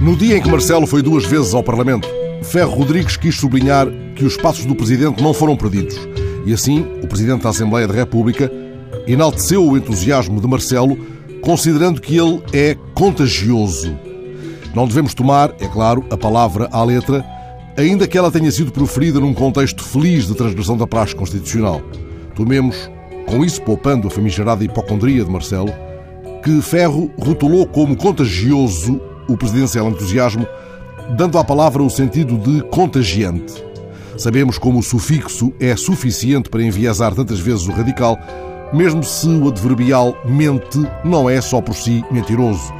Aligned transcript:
No 0.00 0.16
dia 0.16 0.36
em 0.36 0.42
que 0.42 0.50
Marcelo 0.50 0.86
foi 0.86 1.02
duas 1.02 1.24
vezes 1.24 1.54
ao 1.54 1.62
Parlamento, 1.62 2.08
Ferro 2.42 2.74
Rodrigues 2.74 3.16
quis 3.16 3.36
sublinhar 3.36 3.86
que 4.16 4.24
os 4.24 4.36
passos 4.36 4.64
do 4.64 4.74
Presidente 4.74 5.22
não 5.22 5.32
foram 5.32 5.56
perdidos. 5.56 5.96
E 6.46 6.52
assim, 6.52 6.86
o 7.02 7.06
Presidente 7.06 7.42
da 7.42 7.50
Assembleia 7.50 7.86
da 7.86 7.94
República 7.94 8.50
enalteceu 9.06 9.64
o 9.64 9.76
entusiasmo 9.76 10.40
de 10.40 10.46
Marcelo, 10.46 10.98
considerando 11.42 12.00
que 12.00 12.16
ele 12.16 12.42
é 12.52 12.76
contagioso. 12.94 13.96
Não 14.74 14.86
devemos 14.86 15.14
tomar, 15.14 15.54
é 15.60 15.66
claro, 15.66 16.04
a 16.10 16.16
palavra 16.16 16.68
à 16.72 16.82
letra, 16.82 17.24
ainda 17.76 18.06
que 18.06 18.16
ela 18.16 18.30
tenha 18.30 18.50
sido 18.50 18.72
proferida 18.72 19.20
num 19.20 19.34
contexto 19.34 19.82
feliz 19.82 20.26
de 20.26 20.34
transgressão 20.34 20.76
da 20.76 20.86
praxe 20.86 21.14
constitucional. 21.14 21.82
Tomemos, 22.34 22.90
com 23.30 23.44
isso 23.44 23.62
poupando 23.62 24.08
a 24.08 24.10
famigerada 24.10 24.64
hipocondria 24.64 25.24
de 25.24 25.30
Marcelo, 25.30 25.72
que 26.42 26.60
Ferro 26.60 27.10
rotulou 27.16 27.64
como 27.64 27.96
contagioso 27.96 29.00
o 29.28 29.36
presidencial 29.36 29.88
entusiasmo, 29.88 30.46
dando 31.16 31.38
à 31.38 31.44
palavra 31.44 31.82
o 31.82 31.88
sentido 31.88 32.36
de 32.36 32.60
contagiante. 32.64 33.64
Sabemos 34.18 34.58
como 34.58 34.80
o 34.80 34.82
sufixo 34.82 35.52
é 35.60 35.76
suficiente 35.76 36.50
para 36.50 36.62
enviesar 36.62 37.14
tantas 37.14 37.38
vezes 37.38 37.68
o 37.68 37.72
radical, 37.72 38.18
mesmo 38.72 39.02
se 39.04 39.28
o 39.28 39.48
adverbial 39.48 40.16
mente 40.24 40.78
não 41.04 41.30
é 41.30 41.40
só 41.40 41.60
por 41.60 41.74
si 41.74 42.04
mentiroso. 42.10 42.72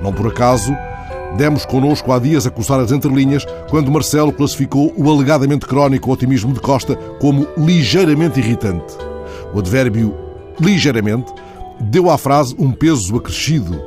Não 0.00 0.12
por 0.12 0.28
acaso, 0.28 0.72
demos 1.36 1.66
connosco 1.66 2.12
há 2.12 2.20
dias 2.20 2.46
a 2.46 2.50
coçar 2.50 2.78
as 2.78 2.92
entrelinhas 2.92 3.44
quando 3.68 3.90
Marcelo 3.90 4.32
classificou 4.32 4.92
o 4.96 5.10
alegadamente 5.10 5.66
crónico 5.66 6.12
otimismo 6.12 6.52
de 6.52 6.60
Costa 6.60 6.94
como 7.20 7.48
ligeiramente 7.56 8.38
irritante. 8.38 9.01
O 9.52 9.58
advérbio 9.58 10.14
ligeiramente 10.60 11.32
deu 11.80 12.10
à 12.10 12.16
frase 12.16 12.54
um 12.58 12.72
peso 12.72 13.16
acrescido. 13.16 13.80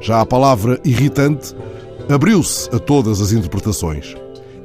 Já 0.00 0.20
a 0.20 0.26
palavra 0.26 0.80
irritante 0.84 1.54
abriu-se 2.12 2.68
a 2.74 2.78
todas 2.78 3.20
as 3.20 3.32
interpretações. 3.32 4.16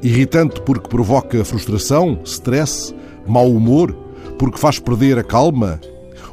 Irritante 0.02 0.60
porque 0.62 0.88
provoca 0.88 1.44
frustração, 1.44 2.18
stress, 2.24 2.94
mau 3.26 3.50
humor, 3.50 3.92
porque 4.38 4.58
faz 4.58 4.78
perder 4.78 5.18
a 5.18 5.24
calma, 5.24 5.80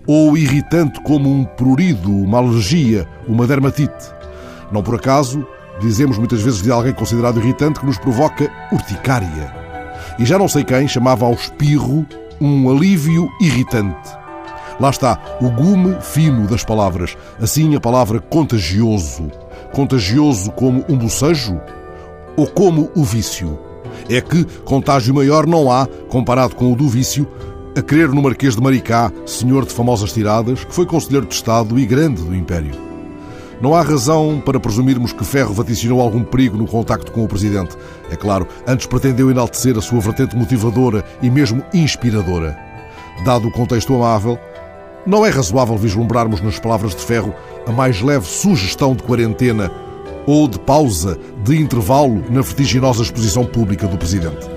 ou 0.08 0.38
irritante 0.38 1.02
como 1.02 1.30
um 1.30 1.44
prurido, 1.44 2.12
uma 2.12 2.38
alergia, 2.38 3.08
uma 3.28 3.48
dermatite. 3.48 4.14
Não 4.72 4.84
por 4.84 4.96
acaso, 4.96 5.46
dizemos 5.80 6.18
muitas 6.18 6.42
vezes 6.42 6.62
de 6.62 6.72
alguém 6.72 6.94
considerado 6.94 7.40
irritante 7.40 7.80
que 7.80 7.86
nos 7.86 7.98
provoca 7.98 8.52
urticária. 8.72 9.54
E 10.20 10.26
já 10.26 10.38
não 10.38 10.48
sei 10.48 10.64
quem 10.64 10.88
chamava 10.88 11.26
ao 11.26 11.34
espirro 11.34 12.06
um 12.40 12.70
alívio 12.70 13.30
irritante. 13.42 14.10
Lá 14.80 14.90
está, 14.90 15.20
o 15.42 15.50
gume 15.50 15.96
fino 16.02 16.48
das 16.48 16.64
palavras. 16.64 17.18
Assim 17.40 17.76
a 17.76 17.80
palavra 17.80 18.20
contagioso. 18.20 19.32
Contagioso 19.74 20.52
como 20.52 20.84
um 20.90 20.98
bocejo 20.98 21.60
ou 22.36 22.48
como 22.48 22.90
o 22.96 23.04
vício. 23.04 23.58
É 24.10 24.20
que 24.20 24.44
contágio 24.66 25.14
maior 25.14 25.48
não 25.48 25.72
há, 25.72 25.88
comparado 26.10 26.56
com 26.56 26.72
o 26.72 26.76
do 26.76 26.88
vício, 26.88 27.28
a 27.78 27.82
crer 27.82 28.10
no 28.10 28.22
Marquês 28.22 28.56
de 28.56 28.62
Maricá, 28.62 29.12
senhor 29.26 29.66
de 29.66 29.74
famosas 29.74 30.12
tiradas, 30.12 30.64
que 30.64 30.74
foi 30.74 30.86
conselheiro 30.86 31.26
de 31.26 31.34
Estado 31.34 31.80
e 31.80 31.86
grande 31.86 32.22
do 32.22 32.36
Império. 32.36 32.86
Não 33.62 33.74
há 33.74 33.82
razão 33.82 34.42
para 34.46 34.60
presumirmos 34.60 35.14
que 35.14 35.24
Ferro 35.24 35.54
vaticinou 35.54 36.02
algum 36.02 36.24
perigo 36.24 36.58
no 36.58 36.68
contacto 36.68 37.12
com 37.12 37.24
o 37.24 37.28
Presidente. 37.28 37.78
É 38.10 38.16
claro, 38.16 38.48
antes 38.68 38.86
pretendeu 38.86 39.32
enaltecer 39.32 39.78
a 39.78 39.82
sua 39.82 40.00
vertente 40.00 40.36
motivadora 40.36 41.04
e 41.22 41.30
mesmo 41.30 41.64
inspiradora. 41.74 42.58
Dado 43.24 43.48
o 43.48 43.52
contexto 43.52 43.96
amável, 43.96 44.40
não 45.06 45.26
é 45.26 45.30
razoável 45.30 45.78
vislumbrarmos 45.78 46.42
nas 46.42 46.60
palavras 46.60 46.96
de 46.96 47.02
Ferro 47.02 47.34
a 47.68 47.72
mais 47.72 48.02
leve 48.02 48.26
sugestão 48.26 48.96
de 48.96 49.04
quarentena 49.04 49.72
ou 50.26 50.48
de 50.48 50.60
pausa, 50.60 51.20
de 51.44 51.56
intervalo 51.56 52.24
na 52.30 52.42
vertiginosa 52.42 53.04
exposição 53.04 53.46
pública 53.46 53.88
do 53.88 53.98
Presidente. 53.98 54.55